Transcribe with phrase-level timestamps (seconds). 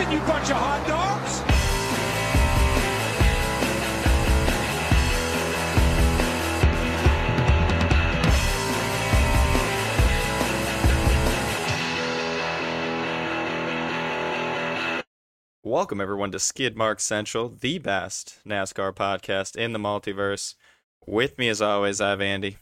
[0.00, 1.42] Listen, you bunch of hot dogs!
[15.62, 20.54] Welcome everyone to Skidmark Central, the best NASCAR podcast in the multiverse.
[21.06, 22.56] With me as always, I have Andy.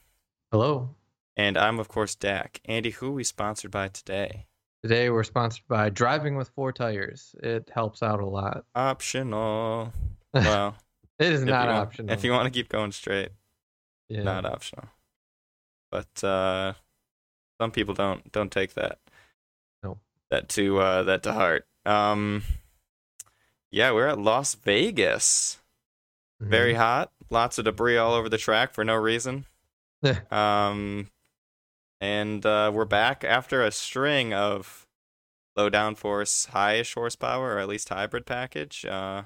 [0.50, 0.96] Hello.
[1.36, 2.60] And I'm of course Dak.
[2.64, 4.46] Andy, who are we sponsored by today?
[4.82, 7.34] Today we're sponsored by Driving with Four Tires.
[7.42, 8.64] It helps out a lot.
[8.74, 9.92] Optional.
[10.34, 10.76] Well,
[11.18, 12.12] it is not want- optional.
[12.12, 13.30] If you want to keep going straight,
[14.10, 14.22] yeah.
[14.22, 14.84] not optional.
[15.90, 16.74] But uh
[17.60, 18.98] some people don't don't take that.
[19.82, 19.98] No.
[20.30, 21.66] That to uh that to heart.
[21.86, 22.44] Um
[23.70, 25.56] yeah, we're at Las Vegas.
[26.42, 26.48] Mhm.
[26.50, 27.10] Very hot.
[27.30, 29.46] Lots of debris all over the track for no reason.
[30.30, 31.08] um,
[32.00, 34.86] and uh, we're back after a string of
[35.56, 38.84] low downforce, highish horsepower, or at least hybrid package.
[38.84, 39.24] Uh,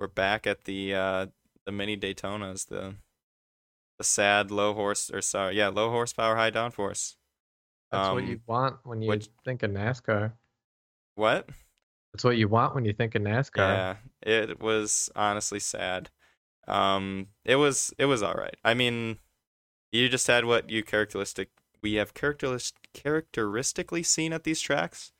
[0.00, 1.26] we're back at the uh,
[1.66, 2.94] the mini Daytonas, the
[3.98, 7.16] the sad low horse or sorry, yeah, low horsepower, high downforce.
[7.90, 10.32] That's um, what you want when you which- think of NASCAR.
[11.14, 11.48] What?
[12.12, 13.56] That's what you want when you think of NASCAR.
[13.56, 16.10] Yeah, it was honestly sad.
[16.68, 18.56] Um, it was it was all right.
[18.64, 19.18] I mean,
[19.92, 21.50] you just had what you characteristic
[21.82, 25.12] we have characteris- characteristically seen at these tracks.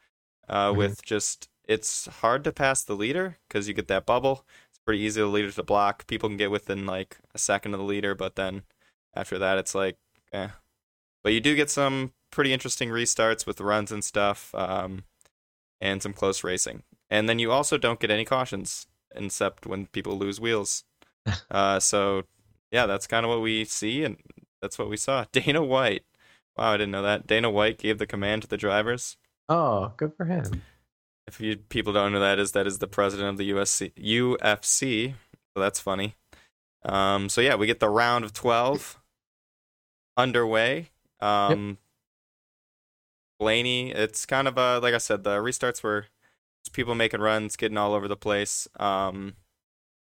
[0.49, 0.77] Uh, Mhm.
[0.77, 4.45] with just it's hard to pass the leader because you get that bubble.
[4.69, 6.07] It's pretty easy the leader to block.
[6.09, 8.65] People can get within like a second of the leader, but then
[9.15, 9.97] after that, it's like,
[10.33, 10.49] eh.
[11.23, 14.53] But you do get some pretty interesting restarts with runs and stuff.
[14.55, 15.05] Um,
[15.81, 16.85] and some close racing.
[17.11, 20.85] And then you also don't get any cautions except when people lose wheels.
[21.51, 22.23] uh, so
[22.71, 24.17] yeah, that's kind of what we see, and
[24.61, 25.25] that's what we saw.
[25.33, 26.05] Dana White.
[26.57, 27.27] Wow, I didn't know that.
[27.27, 29.17] Dana White gave the command to the drivers.
[29.49, 30.63] Oh, good for him.
[31.27, 35.15] If you people don't know that is, that is the president of the USC, UFC.
[35.55, 36.15] So that's funny.
[36.85, 39.01] Um, so yeah, we get the round of twelve
[40.17, 40.91] underway.
[41.21, 41.79] Um,
[43.39, 46.07] Blaney, it's kind of a like I said, the restarts were
[46.73, 48.69] people making runs, getting all over the place.
[48.79, 49.35] Um,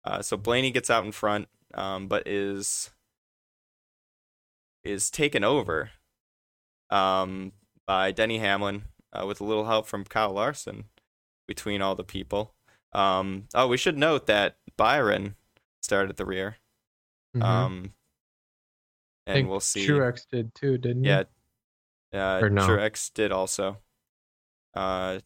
[0.05, 2.91] uh, so Blaney gets out in front, um, but is
[4.85, 5.91] is taken over
[6.93, 7.53] um,
[7.87, 10.85] by Denny Hamlin uh, with a little help from Kyle Larson
[11.49, 12.55] between all the people.
[12.93, 15.37] Um, oh, we should note that Byron
[15.81, 16.57] started at the rear.
[17.37, 17.43] Mhm.
[17.43, 17.95] Um,
[19.27, 19.87] and we'll see.
[19.87, 21.11] Truex did too, didn't he?
[21.11, 21.25] Yeah.
[22.13, 22.67] Uh, Or no?
[22.67, 23.79] Truex did also.
[24.75, 25.21] Uh,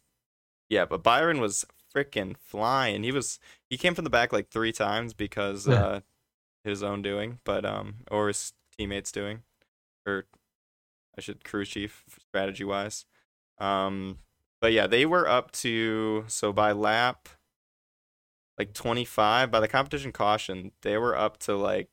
[0.69, 3.03] yeah, but Byron was freaking flying.
[3.03, 3.38] He was
[3.71, 5.84] he came from the back like three times because Yeah.
[5.84, 6.00] uh,
[6.65, 9.43] his own doing, but um, or his teammates doing,
[10.06, 10.27] or
[11.19, 13.04] I should crew chief strategy wise.
[13.59, 14.19] Um,
[14.60, 17.28] but yeah, they were up to so by lap
[18.59, 21.88] like 25 by the competition caution they were up to like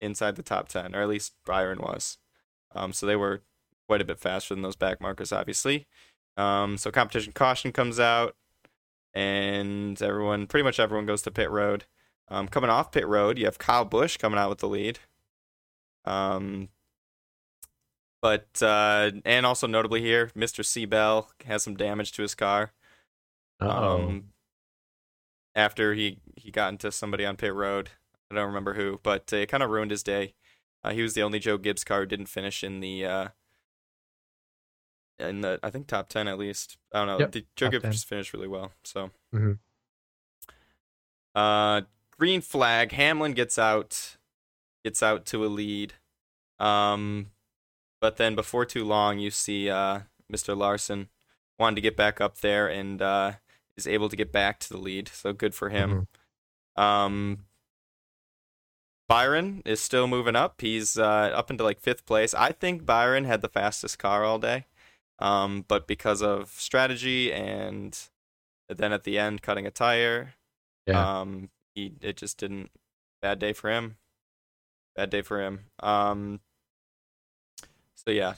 [0.00, 2.18] inside the top 10 or at least byron was.
[2.74, 3.42] Um, so they were
[3.88, 5.86] quite a bit faster than those back markers obviously.
[6.36, 8.36] Um, so competition caution comes out
[9.14, 11.84] and everyone pretty much everyone goes to pit road.
[12.28, 14.98] Um, coming off pit road you have kyle busch coming out with the lead.
[16.04, 16.68] Um,
[18.22, 22.72] but uh, and also notably here mr c bell has some damage to his car
[23.60, 23.96] Uh-oh.
[24.06, 24.24] um,
[25.54, 27.90] after he he got into somebody on pit road.
[28.30, 30.34] I don't remember who, but uh, it kind of ruined his day.
[30.84, 33.28] Uh, he was the only Joe Gibbs car who didn't finish in the uh,
[35.18, 36.76] in the I think top ten at least.
[36.92, 37.18] I don't know.
[37.20, 37.92] Yep, the, Joe Gibbs 10.
[37.92, 38.72] just finished really well.
[38.84, 39.58] So, Mhm.
[41.34, 41.82] uh,
[42.18, 42.92] green flag.
[42.92, 44.16] Hamlin gets out,
[44.84, 45.94] gets out to a lead.
[46.58, 47.30] Um,
[48.00, 50.00] but then before too long, you see uh,
[50.32, 50.56] Mr.
[50.56, 51.08] Larson
[51.58, 53.32] wanted to get back up there and uh,
[53.76, 55.08] is able to get back to the lead.
[55.08, 56.06] So good for him.
[56.76, 57.46] Um,
[59.08, 60.60] Byron is still moving up.
[60.60, 62.34] He's uh, up into like fifth place.
[62.34, 64.66] I think Byron had the fastest car all day,
[65.20, 67.96] um, but because of strategy and
[68.68, 70.34] then at the end cutting a tire,
[70.86, 71.20] Yeah.
[71.20, 72.70] um, he it just didn't.
[73.22, 73.96] Bad day for him.
[74.96, 75.66] Bad day for him.
[75.80, 76.40] Um,
[78.06, 78.34] so yeah.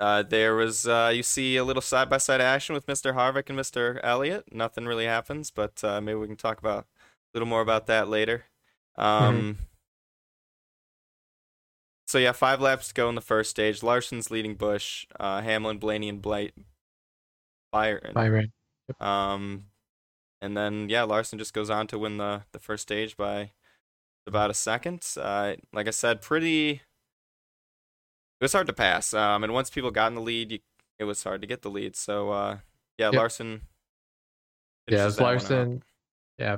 [0.00, 3.12] Uh, there was uh, you see a little side by side action with Mr.
[3.12, 4.00] Harvick and Mr.
[4.02, 4.52] Elliott.
[4.52, 6.86] Nothing really happens, but uh, maybe we can talk about a
[7.34, 8.44] little more about that later.
[8.96, 9.58] Um,
[12.06, 13.82] So yeah, five laps to go in the first stage.
[13.82, 16.52] Larson's leading Busch, uh, Hamlin, Blaney, and Blight,
[17.72, 18.12] Byron.
[18.12, 18.52] Byron.
[19.00, 19.66] Um,
[20.42, 23.52] and then yeah, Larson just goes on to win the the first stage by
[24.26, 25.06] about a second.
[25.16, 26.82] Uh, like I said, pretty.
[28.42, 29.14] It was hard to pass.
[29.14, 30.58] Um, and once people got in the lead, you,
[30.98, 31.94] it was hard to get the lead.
[31.94, 32.58] So uh,
[32.98, 33.14] yeah, Yep.
[33.14, 33.60] Larson
[34.88, 35.34] yeah, finishes it's that one out.
[35.34, 35.82] Larson.
[36.38, 36.56] Yeah,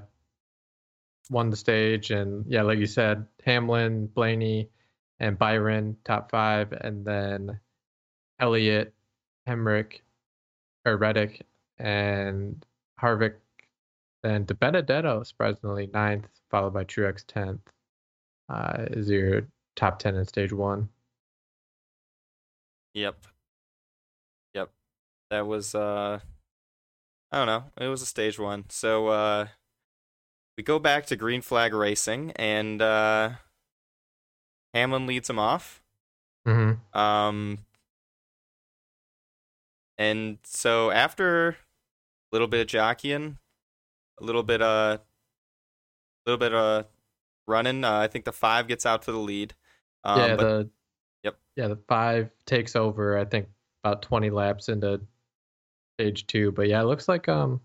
[1.28, 4.70] won the stage, and yeah, like you said, Hamlin, Blaney,
[5.20, 7.60] and Byron top five, and then
[8.40, 8.94] Elliott,
[9.46, 10.00] Hemrick,
[10.86, 11.42] or Reddick,
[11.78, 12.64] and
[12.98, 13.34] Harvick,
[14.22, 17.60] then DiBenedetto surprisingly ninth, followed by Truex tenth.
[18.48, 19.46] Uh, is your
[19.76, 20.88] top ten in stage one?
[22.94, 23.26] Yep.
[24.54, 24.70] Yep.
[25.30, 26.20] That was uh
[27.32, 27.64] I don't know.
[27.84, 28.64] It was a stage one.
[28.68, 29.48] So uh
[30.56, 33.30] we go back to green flag racing and uh
[34.72, 35.82] Hamlin leads him off.
[36.46, 36.98] Mm-hmm.
[36.98, 37.58] Um
[39.98, 41.56] and so after a
[42.32, 43.38] little bit of jockeying,
[44.20, 46.86] a little bit uh a little bit of
[47.46, 49.54] running, uh, I think the 5 gets out to the lead.
[50.04, 50.70] Um yeah, but the.
[51.56, 53.18] Yeah, the five takes over.
[53.18, 53.48] I think
[53.82, 55.00] about twenty laps into
[55.98, 56.52] stage two.
[56.52, 57.60] But yeah, it looks like um,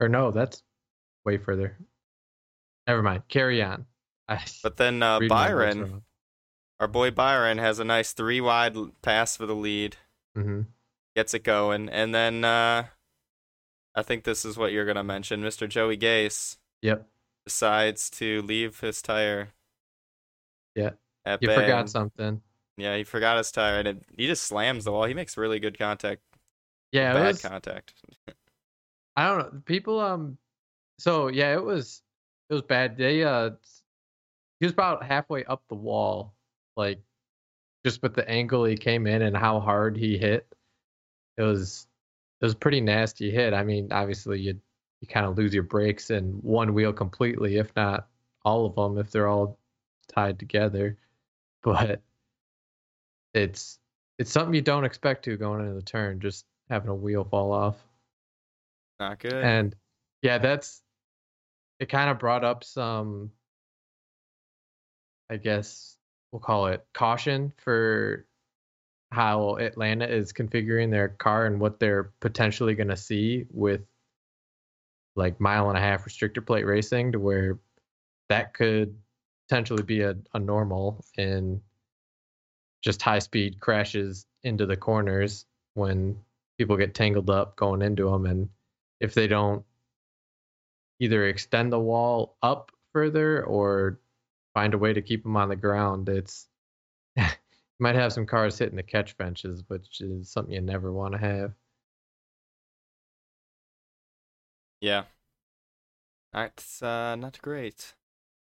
[0.00, 0.62] or no, that's
[1.24, 1.76] way further.
[2.86, 3.22] Never mind.
[3.28, 3.86] Carry on.
[4.28, 6.02] I but then uh read my notes Byron
[6.80, 9.96] our boy Byron has a nice three wide pass for the lead,
[10.36, 10.66] Mhm.
[11.14, 12.86] gets it going, and then uh,
[13.94, 15.40] I think this is what you're gonna mention.
[15.42, 15.66] Mr.
[15.68, 17.08] Joey Gase Yep.
[17.46, 19.54] decides to leave his tire.
[20.74, 20.90] Yeah.
[21.40, 22.42] You forgot something.
[22.76, 25.04] Yeah, he forgot his tire, and it, he just slams the wall.
[25.04, 26.22] He makes really good contact,
[26.92, 27.94] Yeah, bad was, contact.
[29.16, 29.62] I don't know.
[29.64, 30.38] People um
[30.98, 32.02] so yeah, it was
[32.50, 32.96] it was bad.
[32.96, 33.50] They uh
[34.60, 36.34] he was about halfway up the wall,
[36.76, 37.00] like
[37.84, 40.46] just with the angle he came in and how hard he hit.
[41.38, 41.86] It was
[42.40, 43.54] it was a pretty nasty hit.
[43.54, 44.60] I mean, obviously you
[45.00, 48.08] you kind of lose your brakes and one wheel completely, if not
[48.44, 49.58] all of them, if they're all
[50.08, 50.98] tied together.
[51.62, 52.00] But
[53.36, 53.78] it's
[54.18, 57.52] it's something you don't expect to going into the turn, just having a wheel fall
[57.52, 57.76] off.
[58.98, 59.34] Not good.
[59.34, 59.76] And
[60.22, 60.82] yeah, that's
[61.78, 63.30] it kind of brought up some
[65.28, 65.96] I guess
[66.32, 68.26] we'll call it caution for
[69.12, 73.82] how Atlanta is configuring their car and what they're potentially going to see with
[75.14, 77.58] like mile and a half restrictor plate racing to where
[78.28, 78.96] that could
[79.48, 81.60] potentially be a, a normal in
[82.86, 85.44] just high speed crashes into the corners
[85.74, 86.16] when
[86.56, 88.48] people get tangled up going into them and
[89.00, 89.64] if they don't
[91.00, 93.98] either extend the wall up further or
[94.54, 96.46] find a way to keep them on the ground, it's
[97.16, 97.24] you
[97.80, 101.18] might have some cars hitting the catch fences, which is something you never want to
[101.18, 101.52] have.
[104.80, 105.04] Yeah.
[106.32, 107.94] That's uh, not great.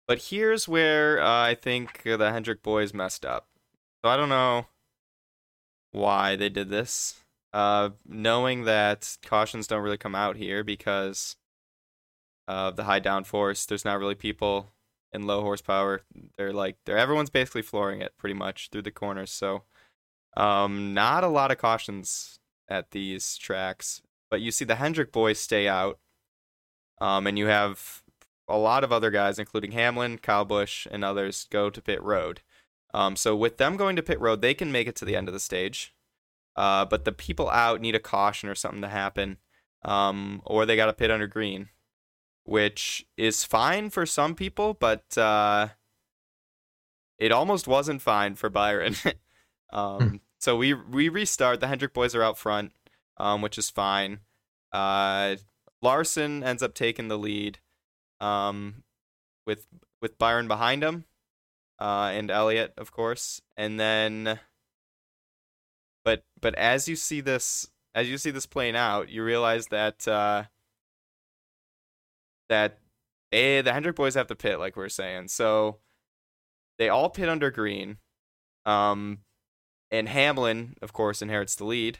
[0.09, 3.47] But here's where uh, I think the Hendrick boys messed up.
[4.05, 4.67] So I don't know
[5.93, 7.21] why they did this.
[7.55, 11.37] Uh, knowing that cautions don't really come out here because
[12.47, 14.75] of the high downforce, there's not really people
[15.11, 16.03] in low horsepower.
[16.37, 19.31] They're like they're everyone's basically flooring it pretty much through the corners.
[19.31, 19.63] So
[20.37, 24.03] um, not a lot of cautions at these tracks.
[24.31, 25.99] But you see the Hendrick boys stay out.
[27.01, 28.03] Um, and you have
[28.49, 32.43] a lot of other guys, including Hamlin, Kyle Busch, and others, go to pit road.
[32.95, 35.29] Um, so with them going to pit road, they can make it to the end
[35.29, 35.93] of the stage.
[36.57, 39.39] Uh, but the people out need a caution or something to happen,
[39.85, 41.69] um, or they got to pit under green,
[42.45, 45.69] which is fine for some people, but uh,
[47.19, 48.95] it almost wasn't fine for Byron.
[49.73, 51.59] um, so we we restart.
[51.59, 52.71] The Hendrick boys are out front,
[53.17, 54.21] um, which is fine.
[54.71, 55.35] Uh,
[55.83, 57.59] Larson ends up taking the lead,
[58.21, 58.85] um,
[59.45, 59.67] with
[60.01, 61.05] with Byron behind him,
[61.85, 64.41] uh, and Elliott, of course, and then.
[66.03, 70.09] But but as you see this as you see this playing out, you realize that
[70.09, 70.45] uh,
[72.49, 72.79] that
[73.31, 75.29] they the Hendrick boys have to pit, like we are saying.
[75.29, 75.81] So
[76.79, 77.99] they all pit under green,
[78.65, 79.19] um,
[79.91, 81.99] and Hamlin, of course, inherits the lead,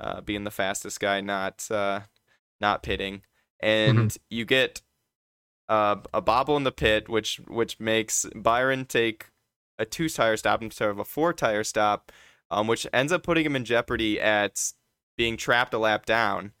[0.00, 2.00] uh, being the fastest guy, not uh,
[2.60, 3.22] not pitting,
[3.60, 4.82] and you get
[5.68, 9.26] uh, a bobble in the pit, which which makes Byron take
[9.78, 12.12] a two tire stop instead of a four tire stop,
[12.50, 14.72] um, which ends up putting him in jeopardy at
[15.16, 16.52] being trapped a lap down,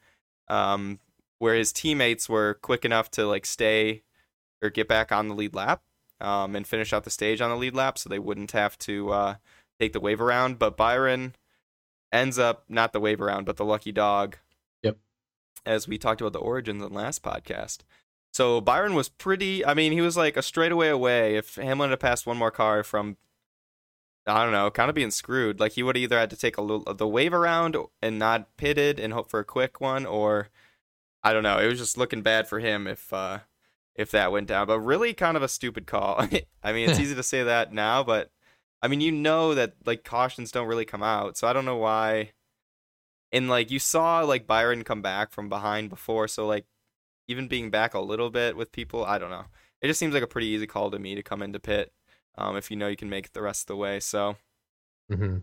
[0.48, 0.98] um,
[1.38, 4.02] where his teammates were quick enough to like stay
[4.62, 5.82] or get back on the lead lap,
[6.20, 9.10] um, and finish out the stage on the lead lap, so they wouldn't have to
[9.10, 9.34] uh,
[9.80, 10.58] take the wave around.
[10.58, 11.34] But Byron
[12.12, 14.36] ends up not the wave around, but the lucky dog.
[14.82, 14.98] Yep.
[15.66, 17.78] As we talked about the origins in last podcast.
[18.32, 19.64] So Byron was pretty.
[19.64, 21.36] I mean, he was like a straightaway away.
[21.36, 23.18] If Hamlin had passed one more car from,
[24.26, 25.60] I don't know, kind of being screwed.
[25.60, 28.98] Like he would either had to take a little the wave around and not pitted
[28.98, 30.48] and hope for a quick one, or
[31.22, 31.58] I don't know.
[31.58, 33.40] It was just looking bad for him if uh,
[33.94, 34.66] if that went down.
[34.66, 36.26] But really, kind of a stupid call.
[36.62, 38.30] I mean, it's easy to say that now, but
[38.80, 41.76] I mean, you know that like cautions don't really come out, so I don't know
[41.76, 42.32] why.
[43.30, 46.64] And like you saw like Byron come back from behind before, so like
[47.32, 49.46] even being back a little bit with people, I don't know.
[49.80, 51.92] It just seems like a pretty easy call to me to come into pit,
[52.36, 54.00] um, if you know you can make it the rest of the way.
[54.00, 54.36] So
[55.08, 55.42] hmm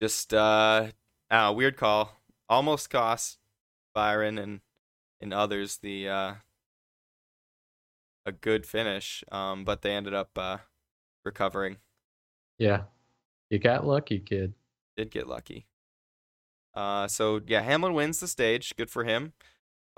[0.00, 0.88] just uh,
[1.30, 2.16] ah, weird call.
[2.48, 3.38] Almost cost
[3.94, 4.60] Byron and
[5.20, 6.34] and others the uh
[8.26, 10.58] a good finish, um, but they ended up uh
[11.24, 11.78] recovering.
[12.58, 12.84] Yeah,
[13.50, 14.54] you got lucky, kid.
[14.96, 15.66] Did get lucky.
[16.74, 18.74] Uh, so yeah, Hamlin wins the stage.
[18.76, 19.32] Good for him.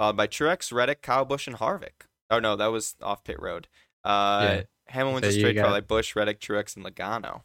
[0.03, 2.09] Followed by Truex, Reddick, Kyle Busch, and Harvick.
[2.29, 3.69] Oh no, that was off pit road.
[4.03, 4.63] Uh, Yeah.
[4.89, 7.45] Hamlin wins So the you straight car got- like Busch, Reddick, Truex, and Logano.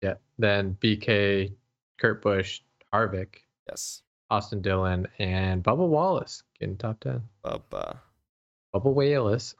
[0.00, 0.14] Yeah.
[0.38, 1.52] Then BK,
[1.98, 2.62] Kurt Busch,
[2.94, 7.28] Harvick, Yes, Austin Dillon, and Bubba Wallace getting top ten.
[7.42, 7.92] Bub, uh,
[8.74, 9.54] Bubba Wallace.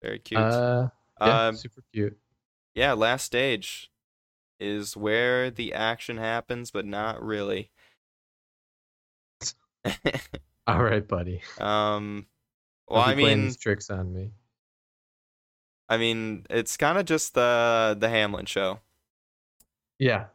[0.00, 0.40] very cute.
[0.40, 0.88] Uh,
[1.20, 2.18] yeah, Um, super cute.
[2.74, 3.90] yeah, last stage
[4.58, 7.70] is where the action happens, but not really.
[10.66, 11.42] All right, buddy.
[11.58, 12.26] um,
[12.88, 14.30] well, I mean, tricks on me.
[15.88, 18.80] I mean, it's kind of just the the Hamlin show.
[19.98, 20.26] Yeah.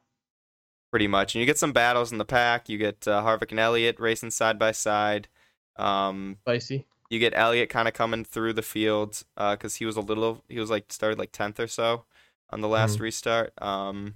[0.91, 1.35] pretty much.
[1.35, 2.69] And you get some battles in the pack.
[2.69, 5.27] You get uh, Harvick and Elliott racing side by side.
[5.75, 6.85] Um, Spicy.
[7.09, 10.59] you get Elliott kind of coming through the field because he was a little, he
[10.59, 12.05] was like started like tenth or so
[12.49, 13.01] on the last Mhm.
[13.01, 13.53] restart.
[13.61, 14.15] Um,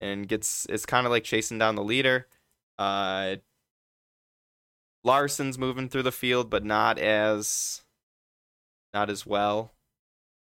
[0.00, 2.26] and gets it's kind of like chasing down the leader.
[2.78, 3.36] Uh,
[5.06, 7.82] Larson's moving through the field, but not as
[8.92, 9.72] not as well.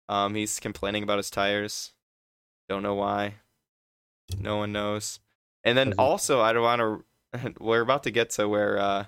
[0.07, 1.91] Um, he's complaining about his tires.
[2.69, 3.35] Don't know why.
[4.39, 5.19] No one knows.
[5.63, 6.79] And then also, I don't want
[7.33, 7.53] to.
[7.59, 9.05] We're about to get to where uh,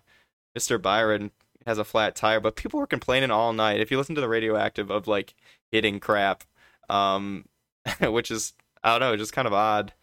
[0.58, 0.82] Mr.
[0.82, 1.32] Byron
[1.66, 3.80] has a flat tire, but people were complaining all night.
[3.80, 5.34] If you listen to the radioactive of like
[5.72, 6.44] hitting crap,
[6.90, 7.46] um,
[8.02, 9.94] which is I don't know, just kind of odd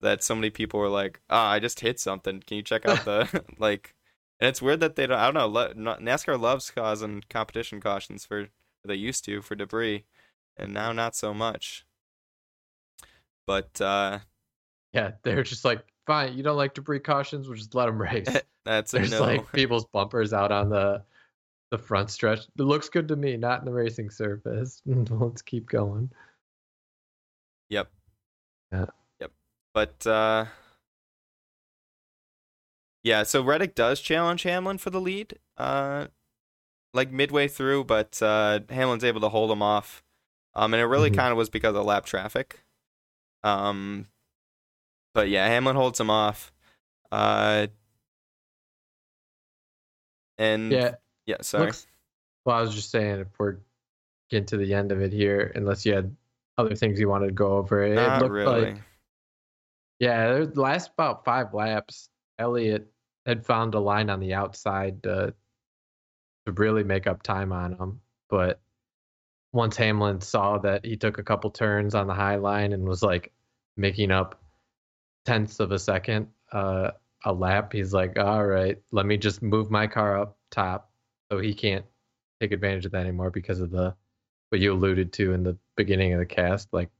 [0.00, 2.40] that so many people were like, "Ah, I just hit something.
[2.40, 3.94] Can you check out the like?"
[4.40, 5.18] And it's weird that they don't.
[5.18, 5.46] I don't know.
[5.46, 8.48] lo- NASCAR loves causing competition cautions for
[8.84, 10.04] they used to for debris,
[10.56, 11.84] and now not so much.
[13.46, 14.20] But uh,
[14.92, 18.28] Yeah, they're just like, fine, you don't like debris cautions, we'll just let them race.
[18.64, 19.22] that's There's no.
[19.22, 21.02] like people's bumpers out on the
[21.70, 22.40] the front stretch.
[22.58, 24.80] It looks good to me, not in the racing surface.
[24.86, 26.10] Let's keep going.
[27.70, 27.90] Yep.
[28.72, 28.86] Yeah.
[29.20, 29.32] Yep.
[29.74, 30.44] But uh
[33.02, 35.38] Yeah, so Reddick does challenge Hamlin for the lead.
[35.56, 36.08] Uh
[36.94, 40.02] like midway through, but uh Hamlin's able to hold him off.
[40.54, 41.16] Um and it really Mhm.
[41.16, 42.60] kind of was because of lap traffic.
[43.42, 44.06] Um
[45.14, 46.52] but yeah, Hamlin holds him off.
[47.10, 47.68] Uh
[50.38, 50.94] and Yeah,
[51.26, 51.66] yeah, sorry.
[51.66, 51.86] looks.
[52.44, 53.58] Well, I was just saying, if we're
[54.30, 56.14] getting to the end of it here, unless you had
[56.56, 58.64] other things you wanted to go over, it Not looked really.
[58.74, 58.82] like
[59.98, 62.08] yeah, the last about five laps,
[62.38, 62.90] Elliott
[63.26, 65.34] had found a line on the outside to
[66.46, 68.60] to really make up time on him, but
[69.52, 73.02] once Hamlin saw that he took a couple turns on the high line and was
[73.02, 73.32] like
[73.76, 74.40] making up
[75.24, 76.90] tenths of a second uh,
[77.24, 80.90] a lap, he's like, all right, let me just move my car up top
[81.30, 81.84] so he can't
[82.40, 83.94] take advantage of that anymore because of the
[84.50, 86.68] what you alluded to in the beginning of the cast.
[86.72, 86.90] Like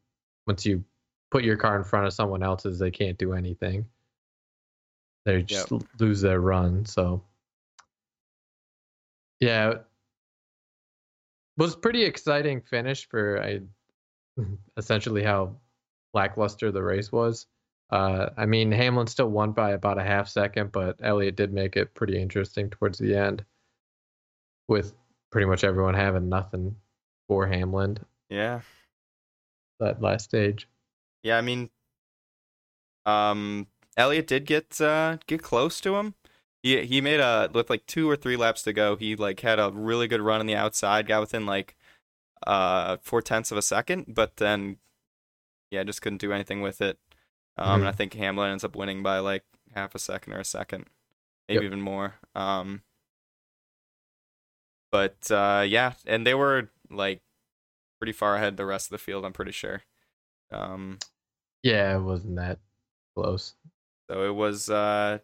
[0.46, 0.84] once you
[1.30, 3.86] put your car in front of someone else's, they can't do anything.
[5.28, 6.86] They just l- lose their run.
[6.86, 7.22] So
[9.40, 9.84] yeah, it
[11.58, 13.60] was pretty exciting finish for I
[14.78, 15.56] essentially how
[16.14, 17.46] lackluster the race was.
[17.90, 21.76] Uh, I mean, Hamlin still won by about a half second, but Elliott did make
[21.76, 23.44] it pretty interesting towards the end,
[24.66, 24.94] with
[25.30, 26.74] pretty much everyone having nothing
[27.28, 27.98] for Hamlin
[28.30, 28.62] Yeah.
[29.80, 30.68] that last stage.
[31.22, 31.68] Yeah, I mean,
[33.04, 33.66] um,
[33.98, 36.14] Elliott did get uh get close to him.
[36.62, 38.96] He he made a with like two or three laps to go.
[38.96, 41.76] He like had a really good run on the outside, got within like
[42.46, 44.78] uh four tenths of a second, but then
[45.70, 46.98] yeah, just couldn't do anything with it.
[47.58, 50.44] Um, and I think Hamlin ends up winning by like half a second or a
[50.44, 50.86] second,
[51.48, 51.64] maybe Yep.
[51.64, 52.14] even more.
[52.34, 52.82] Um,
[54.92, 57.20] but uh, yeah, and they were like
[57.98, 59.24] pretty far ahead the rest of the field.
[59.24, 59.82] I'm pretty sure.
[60.50, 60.98] Um,
[61.62, 62.58] Yeah, it wasn't that
[63.16, 63.54] close.
[64.10, 65.18] So it was, uh,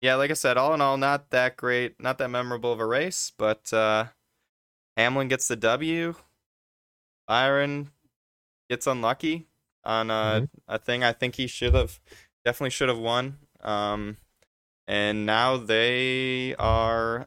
[0.00, 2.86] yeah, like I said, all in all, not that great, not that memorable of a
[2.86, 4.06] race, but uh,
[4.96, 6.14] Hamlin gets the W.
[7.28, 7.90] Byron
[8.68, 9.46] gets unlucky
[9.84, 10.48] on a, Mhm.
[10.68, 12.00] a thing I think he should have,
[12.44, 13.38] definitely should have won.
[13.60, 14.16] Um,
[14.86, 17.26] and now they are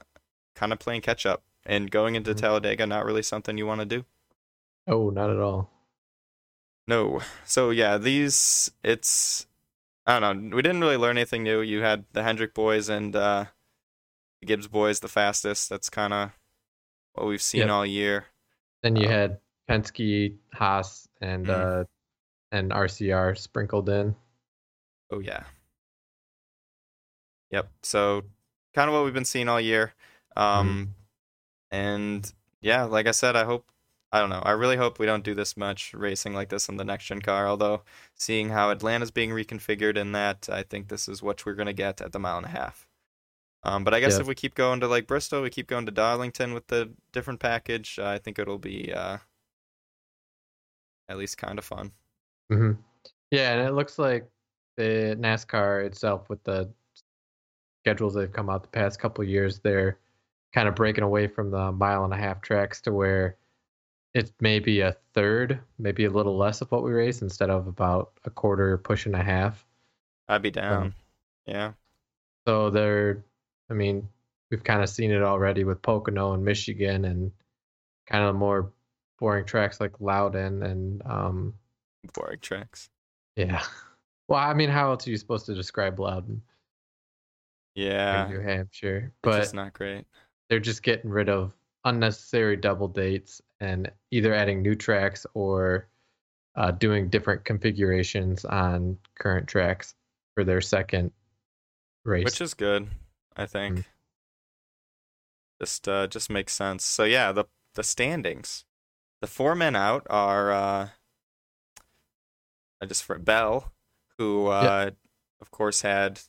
[0.56, 2.38] kind of playing catch up and going into Mhm.
[2.38, 2.86] Talladega.
[2.86, 4.06] Not really something you want to do.
[4.88, 5.70] Oh, not at all.
[6.88, 7.22] No.
[7.46, 9.48] So yeah, these it's
[10.06, 10.56] I don't know.
[10.56, 11.62] We didn't really learn anything new.
[11.62, 13.46] You had the Hendrick boys and uh,
[14.42, 15.70] the Gibbs boys the fastest.
[15.70, 16.32] That's kind of
[17.14, 17.70] what we've seen Yep.
[17.70, 18.26] all year.
[18.82, 21.82] Then you Um, had Penske, Haas, and Mm.
[21.82, 21.86] uh,
[22.52, 24.16] and RCR sprinkled in.
[25.10, 25.46] Oh yeah.
[27.52, 27.70] Yep.
[27.84, 28.24] So
[28.74, 29.94] kind of what we've been seeing all year.
[30.36, 30.96] Um
[31.72, 32.32] and
[32.62, 33.66] yeah, like I said, I hope
[34.14, 34.42] I don't know.
[34.46, 37.22] I really hope we don't do this much racing like this on the next gen
[37.22, 37.84] car, although
[38.16, 42.00] seeing how Atlanta's being reconfigured in that, I think this is what we're gonna get
[42.00, 42.88] at the mile and a half.
[43.64, 44.22] Um, but I guess Yeah.
[44.22, 47.40] if we keep going to like Bristol, we keep going to Darlington with the different
[47.42, 49.20] package, I think it'll be uh,
[51.10, 51.92] at least kind of fun.
[52.50, 52.74] hmm
[53.32, 54.30] Yeah, and it looks like
[54.78, 56.72] the NASCAR itself, with the
[57.84, 60.00] schedules they've come out the past couple years, they're
[60.54, 63.38] kind of breaking away from the mile and a half tracks to where
[64.14, 68.12] it's maybe a third, maybe a little less of what we race instead of about
[68.26, 69.66] a quarter, push and a half.
[70.28, 70.94] I'd be down.
[71.46, 71.74] yeah.
[72.48, 73.24] So they're,
[73.70, 74.08] I mean,
[74.52, 77.32] we've kind of seen it already with Pocono and Michigan and
[78.08, 78.72] kind of more
[79.20, 81.54] boring tracks like Loudon and um,
[82.14, 82.90] Boring tracks.
[83.36, 83.64] yeah.
[84.30, 86.42] Well, I mean, how else are you supposed to describe Loudon?
[87.76, 88.28] Yeah.
[88.30, 90.06] New Hampshire, It's but just not great.
[90.50, 91.54] they're just getting rid of
[91.86, 95.88] unnecessary double dates and either adding new tracks or
[96.56, 99.96] uh, doing different configurations on current tracks
[100.36, 101.12] for their second
[102.06, 102.26] race.
[102.26, 102.88] Which is good,
[103.36, 103.80] I think.
[103.80, 103.86] Mm.
[105.62, 106.84] Just uh just makes sense.
[106.84, 108.66] So yeah, the the standings.
[109.22, 110.90] The four men out are uh
[112.82, 113.72] I just for Bell,
[114.18, 114.92] who uh
[115.40, 116.20] of course had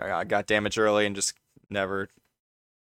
[0.00, 1.34] uh, got damaged early and just
[1.70, 2.08] never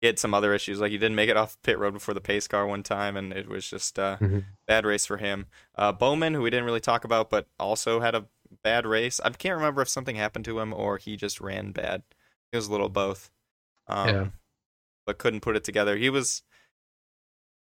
[0.01, 0.79] he had some other issues.
[0.79, 3.33] Like he didn't make it off pit road before the pace car one time and
[3.33, 4.45] it was just uh Mhm.
[4.67, 5.47] bad race for him.
[5.75, 8.27] Uh Bowman, who we didn't really talk about, but also had a
[8.63, 9.19] bad race.
[9.19, 12.03] I can't remember if something happened to him or he just ran bad.
[12.51, 13.31] It was a little both.
[13.87, 14.27] Um, Yeah.
[15.05, 15.95] But couldn't put it together.
[15.95, 16.43] He was,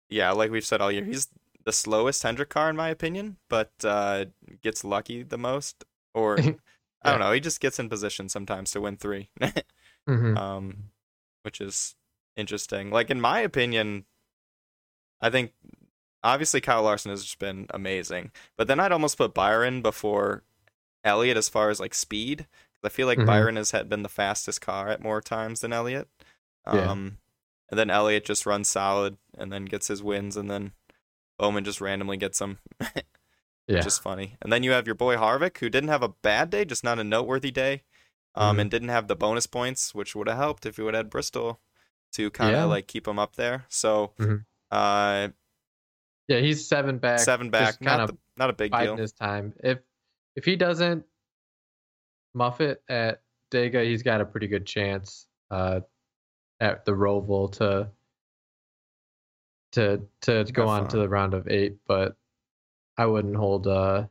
[0.08, 1.28] yeah, like we've said all year, he's
[1.64, 4.26] the slowest Hendrick car in my opinion, but uh,
[4.62, 5.84] gets lucky the most.
[6.14, 6.38] Or
[7.02, 9.30] I don't know, he just gets in position sometimes to win three,
[10.08, 10.36] Mhm.
[10.36, 10.90] um,
[11.42, 11.94] which is
[12.36, 12.90] interesting.
[12.90, 14.04] Like in my opinion,
[15.20, 15.52] I think
[16.22, 20.42] obviously Kyle Larson has just been amazing, but then I'd almost put Byron before
[21.04, 22.46] Elliott as far as like speed.
[22.84, 23.26] I feel like Mhm.
[23.26, 26.08] Byron has had been the fastest car at more times than Elliott.
[26.72, 26.88] Yeah.
[26.90, 27.18] Um,
[27.68, 30.72] and then Elliott just runs solid and then gets his wins, and then
[31.36, 32.92] Bowman just randomly gets them, yeah.
[33.66, 34.36] which is funny.
[34.40, 37.00] And then you have your boy Harvick, who didn't have a bad day, just not
[37.00, 37.82] a noteworthy day,
[38.36, 38.60] um, Mhm.
[38.60, 41.10] and didn't have the bonus points, which would have helped if he would have had
[41.10, 41.60] Bristol
[42.12, 42.64] to kind of Yeah.
[42.64, 43.64] like keep him up there.
[43.68, 44.44] So, Mhm.
[44.70, 45.28] uh,
[46.28, 47.20] yeah, he's seven back.
[47.20, 48.96] seven back, kind not of the, not a big deal.
[48.96, 49.54] his time.
[49.62, 49.78] If
[50.34, 51.04] if he doesn't
[52.34, 55.80] muff it at Dega, he's got a pretty good chance uh,
[56.60, 57.90] at the Roval to
[59.72, 61.76] to to go on to the round of eight.
[61.86, 62.16] But
[62.96, 64.06] I wouldn't hold uh,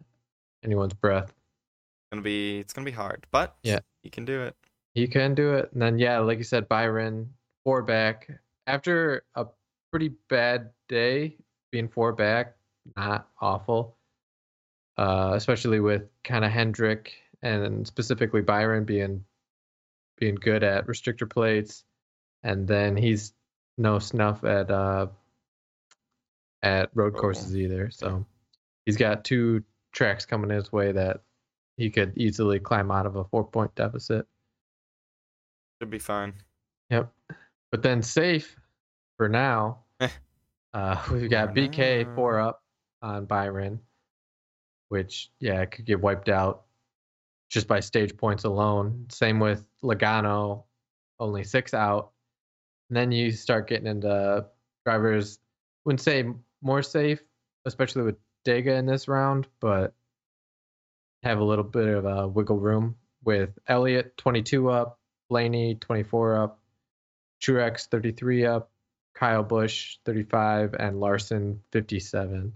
[0.63, 1.29] anyone's breath.
[1.29, 3.79] It's gonna be it's gonna be hard, but Yeah.
[4.03, 4.55] he can do it.
[4.93, 5.71] He can do it.
[5.73, 7.34] And then yeah, like you said, Byron
[7.65, 8.29] four back
[8.67, 9.47] after a
[9.91, 11.35] pretty bad day,
[11.71, 12.55] being four back,
[12.95, 13.97] not awful.
[14.97, 19.25] Uh, especially with kind of Hendrick and specifically Byron being
[20.17, 21.83] being good at restrictor plates,
[22.43, 23.33] and then he's
[23.77, 25.07] no snuff at uh
[26.63, 27.91] at road courses either.
[27.91, 28.25] So
[28.85, 31.21] he's got two tracks coming his way that
[31.77, 34.25] he could easily climb out of a four point deficit.
[35.81, 36.33] Should be fine.
[36.89, 37.11] Yep.
[37.75, 38.55] But then safe
[39.17, 39.79] for now.
[39.99, 40.07] Eh.
[40.73, 42.63] uh, we've got BK four up
[43.01, 43.81] on Byron,
[44.87, 46.67] which yeah could get wiped out
[47.49, 49.07] just by stage points alone.
[49.09, 50.63] Same with Logano,
[51.19, 52.11] only six out.
[52.89, 54.45] And then you start getting into
[54.85, 55.39] drivers.
[55.83, 56.23] Wouldn't say
[56.61, 57.21] more safe,
[57.65, 58.15] especially with
[58.47, 59.93] Dega in this round, but
[61.23, 64.97] have a little bit of a wiggle room with Elliott 22 up,
[65.29, 66.61] Blaney 24 up,
[67.45, 68.71] Truex 33 up,
[69.13, 72.53] Kyle Busch 35, and Larson 57.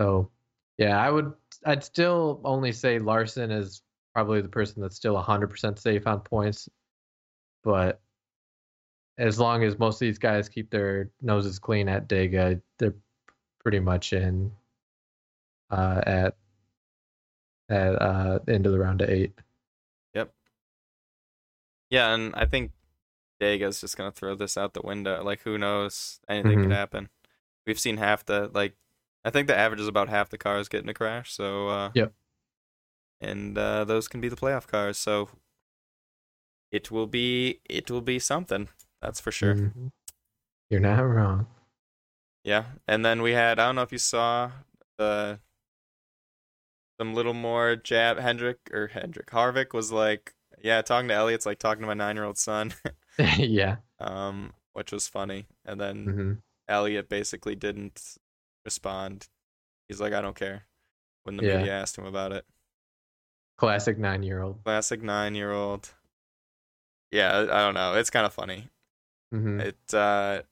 [0.00, 0.30] So,
[0.78, 1.32] yeah, I would,
[1.64, 3.82] I'd still only say Larson is
[4.14, 6.68] probably the person that's still 100% safe on points.
[7.62, 8.00] But
[9.18, 12.94] as long as most of these guys keep their noses clean at Dega, they're
[13.60, 14.50] pretty much in
[15.70, 16.36] uh, at
[17.68, 19.32] at uh, end of the round of eight.
[20.14, 20.32] Yep.
[21.90, 22.72] Yeah, and I think
[23.42, 25.22] Dega's just gonna throw this out the window.
[25.24, 26.20] Like, who knows?
[26.28, 26.62] Anything Mhm.
[26.64, 27.08] could happen.
[27.66, 28.76] We've seen half the like.
[29.24, 31.32] I think the average is about half the cars getting a crash.
[31.32, 31.68] So.
[31.68, 32.12] Uh, Yep.
[33.20, 34.96] And uh, those can be the playoff cars.
[34.98, 35.28] So.
[36.70, 37.60] It will be.
[37.68, 38.68] It will be something.
[39.02, 39.54] That's for sure.
[39.54, 39.92] Mhm.
[40.70, 41.46] You're not wrong.
[42.44, 44.50] Yeah, and then we had I don't know if you saw
[44.98, 45.38] the
[46.98, 51.58] some little more jab Hendrick or Hendrick Harvick was like yeah talking to Elliott's like
[51.58, 52.72] talking to my nine year old son,
[53.38, 53.76] yeah.
[54.00, 56.32] um which was funny, and then hmm
[56.68, 58.16] Elliott basically didn't
[58.64, 59.28] respond.
[59.88, 60.66] He's like I don't care
[61.24, 61.58] when the Yeah.
[61.58, 62.46] media asked him about it.
[63.56, 64.62] Classic nine year old.
[64.64, 65.94] Classic nine year old.
[67.10, 67.94] Yeah, I don't know.
[67.94, 68.68] It's kind of funny.
[69.32, 70.42] hmm It uh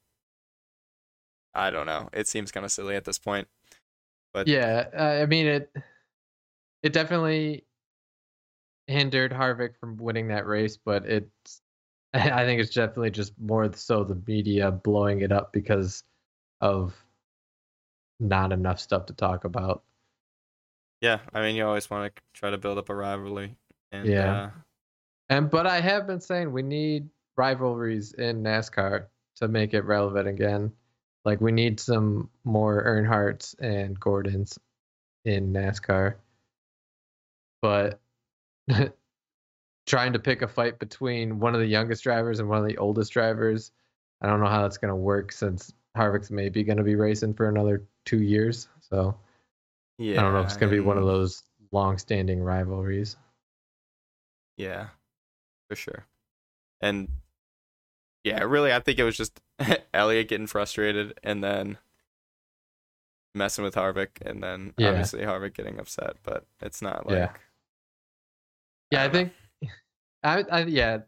[1.54, 2.08] I don't know.
[2.12, 3.48] It seems kind of silly at this point.
[4.32, 5.72] But Yeah, uh, I mean it.
[6.82, 7.64] It definitely
[8.86, 11.62] hindered Harvick from winning that race, but it's.
[12.14, 16.02] I think it's definitely just more so the media blowing it up because
[16.60, 16.94] of
[18.18, 19.82] not enough stuff to talk about.
[21.00, 23.56] Yeah, I mean, you always want to try to build up a rivalry.
[23.92, 24.42] And, Yeah.
[24.42, 24.50] Uh,
[25.30, 30.28] And but I have been saying we need rivalries in NASCAR to make it relevant
[30.28, 30.72] again.
[31.24, 34.58] Like we need some more Earnhardts and Gordons
[35.24, 36.16] in NASCAR.
[37.62, 38.00] But
[39.90, 42.78] trying to pick a fight between one of the youngest drivers and one of the
[42.78, 43.72] oldest drivers,
[44.22, 47.34] I don't know how that's going to work since Harvick's maybe going to be racing
[47.34, 48.68] for another two years.
[48.80, 49.16] So
[49.98, 50.20] yeah.
[50.20, 53.16] I don't know if it's going to be one of those long-standing rivalries.
[54.56, 54.88] Yeah,
[55.68, 56.06] for sure.
[56.80, 57.08] And
[58.22, 59.40] yeah, really, I think it was just
[59.94, 61.78] Elliott getting frustrated and then
[63.34, 64.90] messing with Harvick, and then Yeah.
[64.90, 66.16] obviously Harvick getting upset.
[66.22, 67.32] But it's not like Yeah.
[68.92, 69.32] Yeah, I don't think,
[70.22, 70.98] I, I yeah,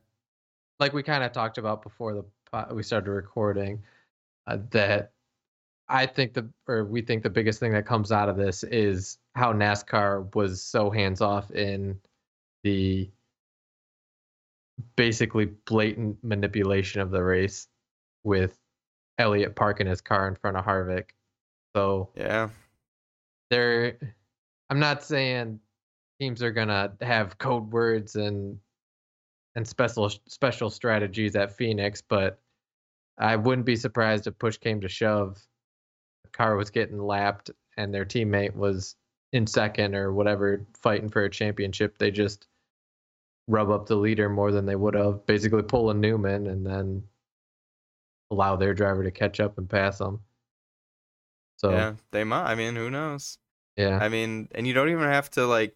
[0.81, 2.25] like we kind of talked about before the
[2.73, 3.83] we started recording,
[4.47, 5.13] uh, that
[5.89, 9.19] I think the or we think the biggest thing that comes out of this is
[9.35, 11.99] how NASCAR was so hands off in
[12.65, 13.11] the
[14.97, 17.69] basically blatant manipulation of the race
[18.25, 18.59] with
[19.19, 21.11] Elliott parking his car in front of Harvick.
[21.77, 22.49] So yeah,
[23.51, 23.99] they're
[24.71, 25.61] I'm not saying
[26.21, 28.59] teams are gonna have code words and
[29.55, 32.41] and special special strategies at Phoenix, but
[33.19, 35.41] I wouldn't be surprised if push came to shove.
[36.25, 38.97] The car was getting lapped and their teammate was
[39.33, 41.99] in second or whatever, fighting for a championship.
[41.99, 42.47] They just
[43.49, 47.03] rub up the leader more than they would have, basically pull a Newman and then
[48.31, 50.21] allow their driver to catch up and pass them.
[51.57, 52.45] So yeah, they might.
[52.45, 53.39] I mean, who knows?
[53.77, 53.99] yeah.
[54.01, 55.75] I mean, and you don't even have to like.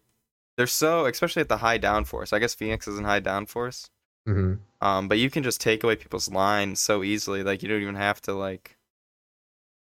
[0.57, 2.33] They're so, especially at the high downforce.
[2.33, 3.89] I guess Phoenix is in high downforce.
[4.25, 7.43] hmm Um, but you can just take away people's lines so easily.
[7.43, 8.77] Like you don't even have to like.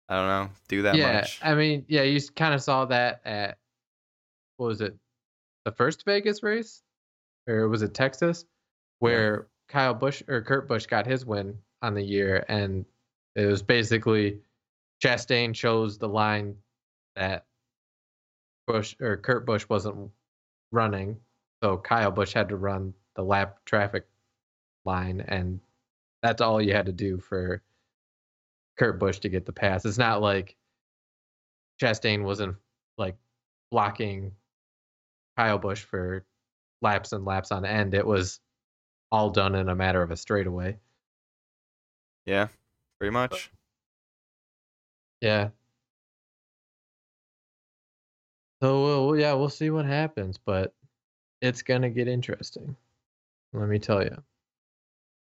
[0.09, 1.41] I don't know, do that yeah, much.
[1.43, 3.59] I mean, yeah, you kind of saw that at
[4.57, 4.95] what was it,
[5.65, 6.83] the first Vegas race,
[7.49, 8.45] or was it Texas,
[9.01, 12.85] where Kyle Busch or Kurt Busch got his win on the year, and
[13.35, 14.39] it was basically
[15.03, 16.57] Chastain chose the line
[17.17, 17.47] that
[18.69, 20.11] Busch or Kurt Busch wasn't
[20.73, 21.19] running,
[21.63, 24.07] so Kyle Busch had to run the lap traffic
[24.85, 25.61] line, and
[26.23, 27.63] that's all you had to do for
[28.79, 29.85] Kurt Busch to get the pass.
[29.85, 30.57] It's not like
[31.81, 32.57] Chastain wasn't
[32.99, 33.17] like
[33.71, 34.33] blocking
[35.37, 36.25] Kyle Busch for
[36.83, 37.95] laps and laps on end.
[37.95, 38.41] It was
[39.11, 40.79] all done in a matter of a straightaway.
[42.27, 42.49] yeah,
[42.99, 43.51] pretty much.
[45.21, 45.51] Yeah.
[48.63, 50.75] So well, yeah, we'll see what happens, but
[51.43, 52.75] it's gonna get interesting.
[53.53, 54.17] Let me tell you.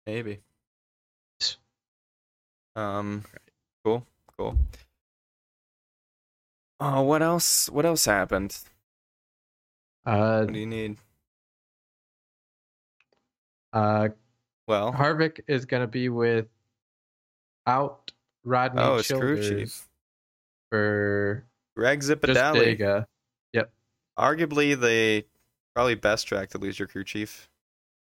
[0.06, 0.40] Maybe.
[2.76, 3.24] Um,
[3.84, 4.06] cool,
[4.38, 4.58] cool.
[6.80, 7.70] Oh, what else?
[7.70, 8.58] What else happened?
[10.06, 10.98] Uh, What do you need?
[13.74, 14.10] uh,
[14.68, 16.48] Well, Harvick is gonna be with
[17.66, 18.12] out
[18.46, 19.86] Rodney oh, Childers
[20.70, 21.44] for
[21.76, 22.00] Greg.
[22.02, 23.06] Dega.
[24.18, 25.26] Arguably the
[25.76, 27.50] probably best track to lose your crew chief.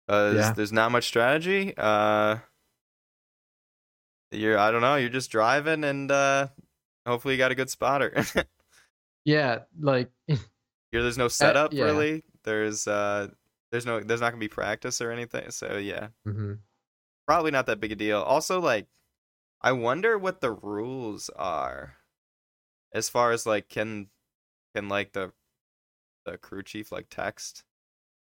[0.08, 0.54] Uh, Yeah.
[0.54, 1.74] there's not much strategy.
[1.76, 2.38] Uh,
[4.32, 4.96] you're I don't know.
[4.96, 6.48] You're just driving and uh,
[7.06, 8.24] hopefully you got a good spotter.
[9.26, 10.38] Yeah, like Here,
[10.92, 11.86] there's no setup yeah.
[11.86, 12.24] really.
[12.44, 13.30] There's uh,
[13.72, 15.50] there's no there's not gonna be practice or anything.
[15.50, 16.60] So yeah, mhm.
[17.28, 18.22] probably not that big a deal.
[18.22, 18.86] Also, like,
[19.62, 21.96] I wonder what the rules are,
[22.94, 24.10] as far as like can
[24.76, 25.32] can like the
[26.26, 27.64] the crew chief like text.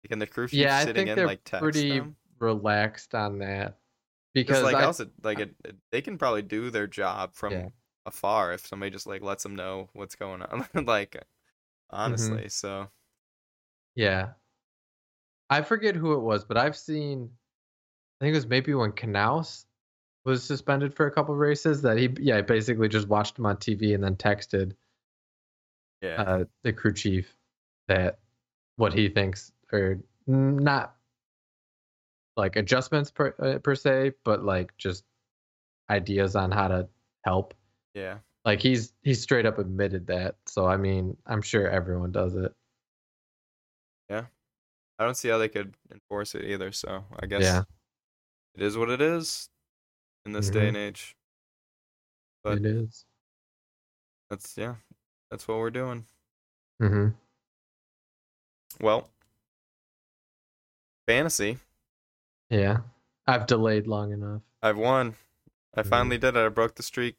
[0.08, 2.16] Can the crew chief yeah, I sitting think in they're like text pretty them?
[2.40, 3.78] relaxed on that
[4.34, 7.70] Because like I, also like it, it- they can probably do their job from Yeah.
[8.06, 10.68] afar if somebody just like lets them know what's going on.
[10.86, 11.24] like
[11.90, 12.90] honestly, so
[13.96, 14.34] yeah,
[15.50, 17.38] I forget who it was, but I've seen.
[18.22, 19.66] I think it was maybe when Knaus
[20.26, 23.94] was suspended for a couple races that he yeah basically just watched him on TV
[23.96, 24.76] and then texted
[26.02, 26.22] yeah.
[26.22, 27.36] uh, the crew chief
[27.90, 28.20] that
[28.78, 30.96] what he thinks are not
[32.38, 35.04] like adjustments per, uh, per se, but like just
[35.90, 36.88] ideas on how to
[37.26, 37.54] help.
[37.94, 38.20] yeah.
[38.46, 40.36] Like he's he's straight up admitted that.
[40.48, 42.54] So I mean, I'm sure everyone does it.
[44.10, 44.26] Yeah.
[44.98, 47.64] I don't see how they could enforce it either, so I guess Yeah.
[48.56, 49.50] it is what it is
[50.26, 50.68] in this day Mhm.
[50.70, 51.18] and age.
[52.44, 53.06] But- it is.
[54.30, 54.76] That's yeah.
[55.30, 56.08] That's what we're doing.
[56.82, 57.10] Mm-hmm.
[58.80, 59.10] Well,
[61.08, 61.60] fantasy.
[62.50, 62.82] Yeah.
[63.28, 64.42] I've delayed long enough.
[64.62, 65.16] I've won.
[65.76, 65.90] I Mhm.
[65.90, 66.46] finally did it.
[66.46, 67.18] I broke the streak.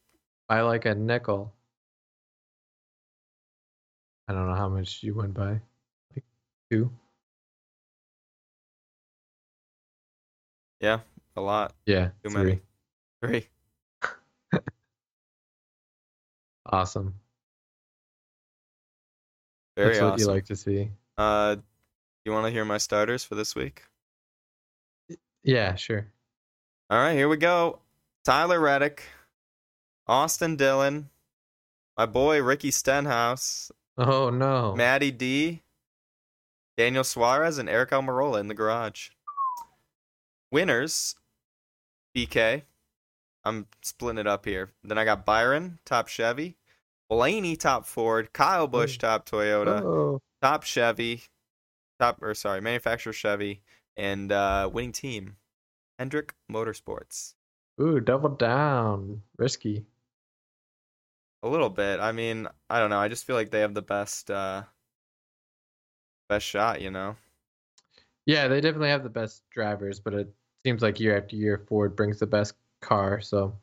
[0.49, 1.55] I like a nickel.
[4.29, 5.61] I don't know how much you went by.
[6.15, 6.25] Like
[6.71, 6.93] two?
[10.81, 11.01] Yeah,
[11.37, 11.75] a lot.
[11.87, 12.11] Yeah.
[12.25, 12.43] Too three.
[12.43, 12.63] many.
[13.23, 13.49] Three.
[16.67, 17.15] Awesome.
[19.77, 20.21] Very That's what awesome.
[20.21, 20.91] you like to see.
[21.21, 21.57] Uh,
[22.25, 23.83] you want to hear my starters for this week?
[25.45, 26.07] Yeah, sure.
[26.89, 27.81] All right, here we go.
[28.25, 29.03] Tyler Reddick,
[30.07, 31.11] Austin Dillon,
[31.99, 34.75] my boy Ricky Stenhouse, Oh no.
[34.75, 35.61] Maddie D,
[36.79, 39.11] Daniel Suarez, and Aric Almirola in the garage.
[40.51, 41.17] Winners,
[42.17, 42.63] BK.
[43.45, 44.71] I'm splitting it up here.
[44.83, 46.57] Then I got Byron, top Chevy,
[47.11, 49.01] Blaney, top Ford, Kyle Busch, Mm.
[49.01, 50.23] top Toyota, Oh.
[50.43, 51.23] Top Chevy,
[51.99, 53.61] top or sorry, manufacturer Chevy,
[53.97, 55.37] and uh, winning team,
[55.99, 57.35] Hendrick Motorsports.
[57.81, 59.23] Ooh, double down.
[59.39, 59.85] Risky.
[61.43, 62.01] A little bit.
[62.01, 62.99] I mean, I don't know.
[62.99, 64.65] I just feel like they have the best uh
[66.29, 67.17] best shot, you know.
[68.27, 70.29] Yeah, they definitely have the best drivers, but it
[70.65, 73.57] seems like year after year Ford brings the best car, so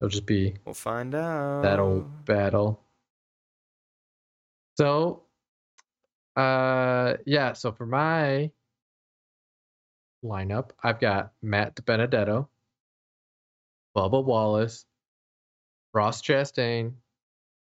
[0.00, 1.62] it'll just be We'll find out.
[1.62, 2.80] that old battle.
[4.78, 5.22] So,
[6.36, 7.54] uh, yeah.
[7.54, 8.50] So for my
[10.24, 12.48] lineup, I've got Matt Benedetto,
[13.96, 14.84] Bubba Wallace,
[15.94, 16.92] Ross Chastain,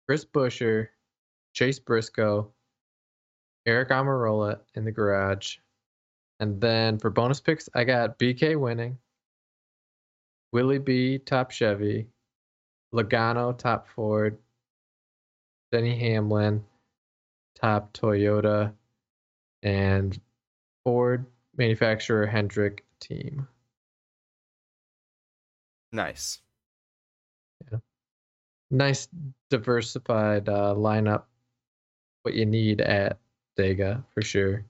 [0.07, 0.87] Chris Buescher,
[1.53, 2.51] Chase Briscoe,
[3.67, 5.57] Aric Almirola in the garage,
[6.39, 8.97] and then for bonus picks, I got BK winning,
[10.51, 12.07] Willie B top Chevy,
[12.93, 14.37] Logano top Ford,
[15.71, 16.63] Denny Hamlin
[17.59, 18.73] top Toyota,
[19.63, 20.19] and
[20.83, 23.47] Ford manufacturer Hendrick team.
[25.91, 26.41] Nice.
[28.69, 29.07] Nice
[29.49, 31.23] diversified uh, lineup.
[32.23, 33.17] What you need at
[33.57, 34.65] Dega for sure.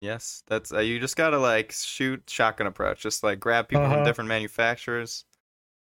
[0.00, 3.00] Yes, that's uh, you just gotta like shoot shotgun approach.
[3.02, 4.04] Just like grab people from Uh-huh.
[4.04, 5.24] different manufacturers,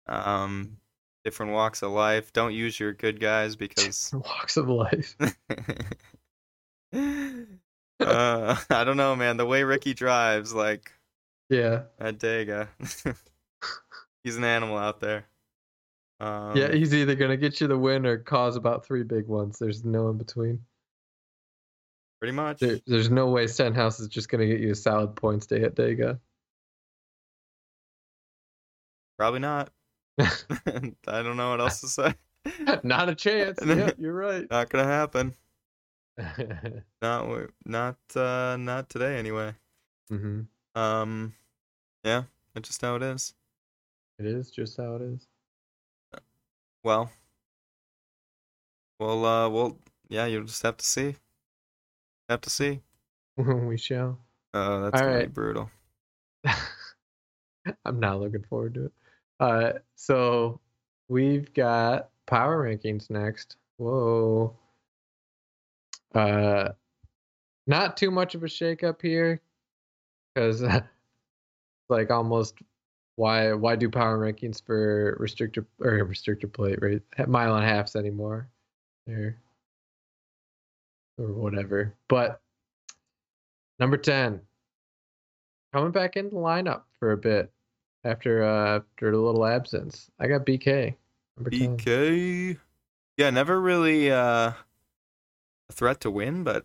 [0.07, 0.77] um,
[1.27, 2.33] different walks of life.
[2.33, 5.17] Don't use your good guys because Walks of life.
[5.21, 5.35] uh,
[8.71, 9.37] I don't know, man.
[9.37, 10.93] The way Ricky drives, like
[11.49, 11.83] Yeah.
[11.99, 12.69] at Dega,
[14.23, 15.27] he's an animal out there.
[16.21, 19.59] Um, yeah, he's either gonna get you the win or cause about three big ones.
[19.59, 20.61] There's no in between.
[22.21, 22.61] pretty much.
[22.61, 25.75] There, there's no way Stenhouse is just gonna get you a solid points day at
[25.75, 26.21] Dega.
[29.19, 29.71] Probably not.
[30.19, 32.15] I don't know what else to say.
[32.83, 33.59] Not a chance.
[33.67, 34.51] yeah, you're right.
[34.51, 35.35] Not gonna happen.
[37.03, 39.55] Not not uh not today anyway.
[40.09, 40.43] hmm
[40.75, 41.35] Um
[42.05, 42.23] yeah,
[42.55, 43.35] that's just how it is.
[44.19, 45.27] It is just how it is.
[46.83, 47.11] Well.
[48.99, 51.17] Well uh well yeah, you'll just have to see.
[52.31, 52.81] Have to see.
[53.37, 54.19] we shall.
[54.55, 55.71] Uh that's All gonna be brutal.
[57.85, 58.93] I'm not looking forward to it.
[59.39, 60.61] Uh, so
[61.09, 63.57] we've got power rankings next.
[63.77, 64.57] Whoa.
[66.15, 66.71] Uh,
[67.67, 69.41] not too much of a shakeup here,
[70.35, 70.65] because
[71.89, 72.55] like almost
[73.17, 77.97] why why do power rankings for restrictor or restrictor plate right mile and a halves
[77.97, 78.49] anymore?
[79.07, 79.37] There
[81.19, 81.95] or whatever.
[82.09, 82.41] But
[83.79, 84.41] number ten
[85.73, 87.51] coming back in the lineup for a bit
[88.07, 90.11] after uh after a little absence.
[90.19, 90.95] I got BK
[91.37, 91.77] number 10.
[91.77, 92.59] BK.
[93.17, 94.53] Yeah, never really uh
[95.69, 96.65] a threat to win, but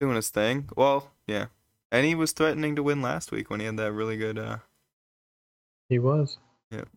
[0.00, 0.68] doing his thing.
[0.76, 1.46] Well, yeah,
[1.92, 4.38] and he was threatening to win last week when he had that really good.
[4.38, 4.58] uh
[5.88, 6.38] He was.
[6.70, 6.88] Yep.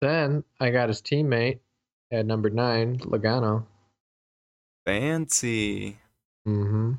[0.00, 1.60] Then I got his teammate
[2.10, 3.64] at number nine, Logano.
[4.86, 5.98] Fancy.
[6.46, 6.94] Mm-hmm.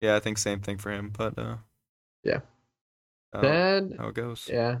[0.00, 1.56] Yeah, I think same thing for him, but uh
[2.22, 2.40] Yeah.
[3.32, 4.48] Uh, then how it goes.
[4.50, 4.78] yeah,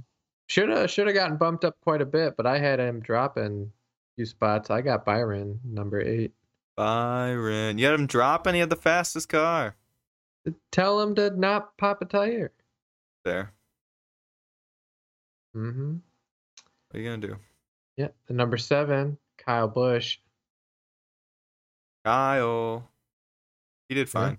[0.48, 3.72] should have should have gotten bumped up quite a bit, but I had him dropping
[3.72, 4.70] a few spots.
[4.70, 6.32] I got Byron number eight.
[6.76, 8.54] Byron, you had him dropping.
[8.54, 9.76] He had the fastest car.
[10.70, 12.52] Tell him to not pop a tire.
[13.24, 13.52] There.
[15.56, 15.94] Mm-hmm.
[15.94, 17.36] What are you gonna do,
[17.96, 20.18] Yeah, the number seven, Kyle Busch.
[22.04, 22.88] Kyle?
[23.88, 24.38] He did fine.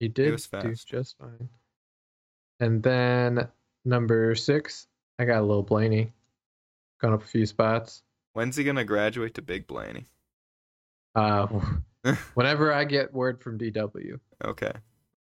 [0.00, 0.88] He did he was do fast.
[0.88, 1.48] just fine.
[2.60, 3.48] And then
[3.84, 4.86] number six,
[5.18, 6.12] I got a little Blaney.
[7.00, 8.02] Gone up a few spots.
[8.32, 10.06] When's he gonna graduate to Big Blaney?
[11.14, 11.46] Uh,
[12.34, 14.18] whenever I get word from DW.
[14.44, 14.72] Okay,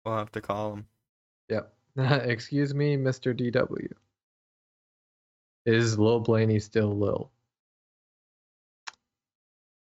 [0.05, 0.85] we'll have to call him.
[1.49, 1.73] Yep.
[1.97, 3.35] Excuse me, Mr.
[3.35, 3.91] DW.
[5.65, 7.31] Is Lil Blaney still Lil?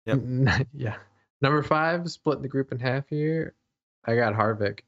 [0.06, 0.66] Yep.
[0.74, 0.96] yeah.
[1.40, 3.54] Number five, split the group in half here.
[4.04, 4.80] I got Harvick.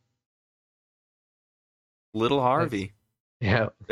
[2.15, 2.93] Little Harvey.
[3.41, 3.69] Yeah.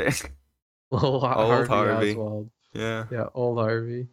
[0.90, 2.10] Little Har- Old Harvey, Harvey.
[2.12, 2.50] Oswald.
[2.72, 4.06] yeah, Yeah, old Harvey.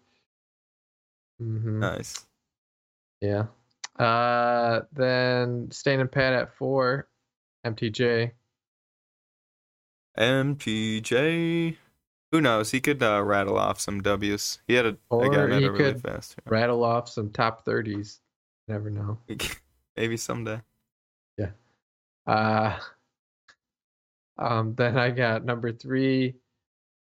[1.40, 2.26] hmm nice.
[3.22, 3.46] Yeah.
[3.98, 7.08] Uh, then staying pat at four,
[7.66, 8.32] MTJ.
[10.18, 11.76] MTJ.
[12.32, 12.72] Who knows?
[12.72, 14.60] He could uh, rattle off some W's.
[14.68, 16.36] He had a Or he really could fast.
[16.48, 18.20] Rattle off some top thirties.
[18.68, 19.18] Never know.
[19.98, 20.60] Maybe someday.
[21.38, 21.52] Yeah.
[22.26, 22.80] Uh,
[24.38, 26.36] um, then I got number three,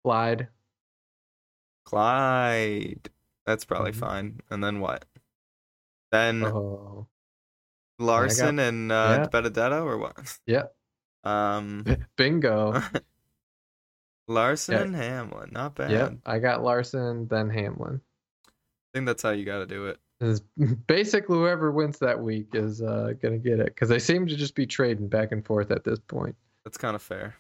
[0.04, 0.48] Clyde.
[1.84, 3.10] Clyde.
[3.44, 3.96] That's probably Mhm.
[3.96, 4.40] fine.
[4.50, 5.04] And then what?
[6.10, 7.06] Then Oh,
[7.98, 9.26] Larson and uh, yeah.
[9.28, 10.38] Benedetto or what?
[10.46, 10.74] yep.
[11.24, 11.84] Um,
[12.16, 12.80] Bingo.
[14.28, 14.82] Larson Yeah.
[14.82, 15.50] and Hamlin.
[15.52, 15.90] Not bad.
[15.90, 16.14] yep.
[16.26, 18.00] I got Larson, then Hamlin.
[18.48, 18.50] I
[18.94, 19.98] think that's how you got to do it.
[20.20, 20.40] Is
[20.86, 24.54] basically whoever wins that week is uh, gonna get it because they seem to just
[24.54, 26.34] be trading back and forth at this point.
[26.66, 27.36] That's kind of fair.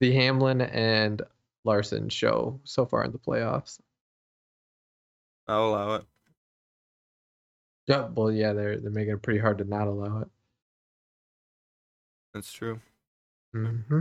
[0.00, 1.22] The Hamlin and
[1.64, 3.78] Larson show so far in the playoffs.
[5.46, 6.04] I'll allow it.
[7.86, 8.10] Yep.
[8.14, 10.28] Well, yeah, they're they're making it pretty hard to not allow it.
[12.34, 12.80] That's true.
[13.52, 14.00] hmm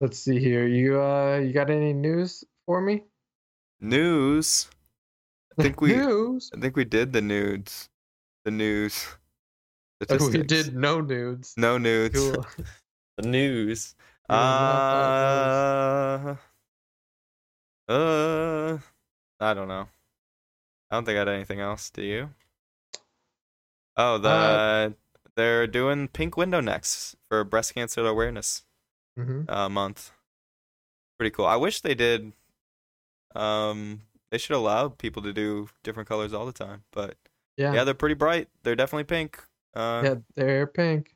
[0.00, 0.66] Let's see here.
[0.66, 3.04] You uh, you got any news for me?
[3.80, 4.70] News.
[5.58, 5.92] I think we.
[5.94, 6.50] news.
[6.56, 7.90] I think we did the nudes.
[8.46, 9.08] The news.
[10.00, 10.46] We Statistics.
[10.48, 11.54] did no nudes.
[11.56, 12.18] No nudes.
[12.18, 12.46] Cool.
[13.16, 13.94] The news.
[14.30, 16.36] You Uh,
[17.88, 18.78] uh,
[19.40, 19.88] I don't know.
[20.90, 21.90] I don't think I had anything else.
[21.90, 22.30] Do you?
[23.96, 24.90] Oh, the Uh,
[25.36, 28.62] they're doing Pink Window next for Breast Cancer Awareness
[29.16, 30.12] hmm uh, Month.
[31.18, 31.46] Pretty cool.
[31.46, 32.32] I wish they did.
[33.34, 36.84] Um, they should allow people to do different colors all the time.
[36.92, 37.16] But
[37.56, 37.74] Yeah.
[37.74, 38.48] yeah, they're pretty bright.
[38.62, 39.42] They're definitely pink.
[39.74, 41.14] Uh, yeah, they're pink.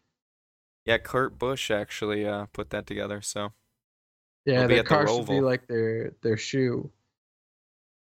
[0.84, 0.98] yeah.
[0.98, 3.20] Kurt Busch actually uh put that together.
[3.22, 3.52] So
[4.44, 6.90] Yeah, their at the car should be like their their shoe.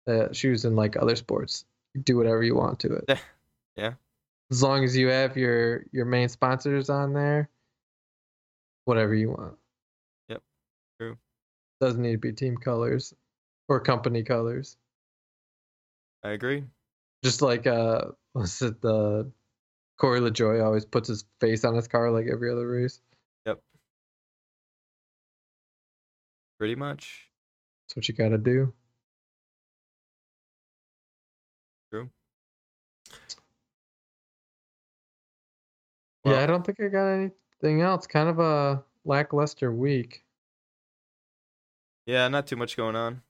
[0.07, 1.63] Uh, shoes in like other sports.
[2.03, 3.19] Do whatever you want to it.
[3.77, 3.93] Yeah.
[4.51, 7.49] As long as you have your your main sponsors on there,
[8.83, 9.55] whatever you want.
[10.27, 10.41] Yep.
[10.99, 11.17] True.
[11.79, 13.13] Doesn't need to be team colors
[13.69, 14.75] or company colors.
[16.23, 16.65] I agree.
[17.23, 19.31] Just like uh, was it the
[20.01, 22.99] Corey LaJoie always puts his face on his car like every other race.
[23.45, 23.61] Yep.
[26.57, 27.29] Pretty much.
[27.85, 28.73] That's what you got to do.
[31.91, 32.09] True.
[36.25, 38.07] yeah, I don't think I got anything else.
[38.07, 40.23] Kind of a lackluster week.
[42.07, 43.21] Yeah, not too much going on.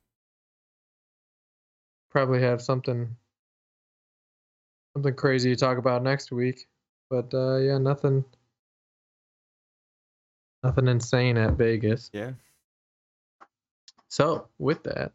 [2.11, 3.17] Probably have something
[4.93, 6.67] something crazy to talk about next week.
[7.09, 8.25] But uh yeah, nothing
[10.63, 12.09] nothing insane at Vegas.
[12.13, 12.31] Yeah.
[14.09, 15.13] So with that,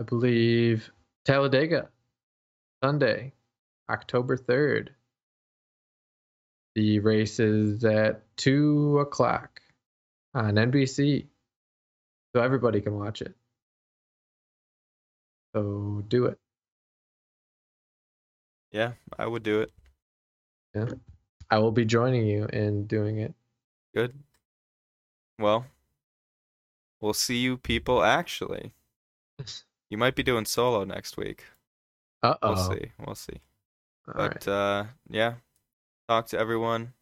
[0.00, 0.90] I believe
[1.24, 1.88] Talladega,
[2.82, 3.32] Sunday,
[3.90, 4.94] October third.
[6.74, 9.60] The race is at two o'clock
[10.34, 11.26] on NBC,
[12.34, 13.34] so everybody can watch it.
[15.54, 16.38] So do it.
[18.74, 19.72] Yeah, I would do it.
[20.74, 20.90] Yeah.
[21.48, 23.32] I will be joining you in doing it.
[23.94, 24.18] Good.
[25.38, 25.66] Well,
[27.00, 28.74] we'll see you people actually.
[29.90, 31.44] You might be doing solo next week.
[32.20, 32.48] Uh oh.
[32.48, 32.92] We'll see.
[33.06, 33.40] We'll see.
[34.08, 34.32] All right.
[34.32, 35.34] But uh, yeah,
[36.08, 36.94] talk to everyone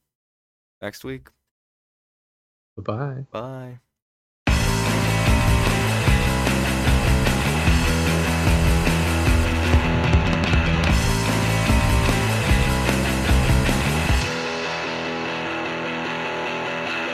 [0.82, 1.28] next week.
[2.76, 3.26] Bye bye.
[3.30, 3.78] Bye.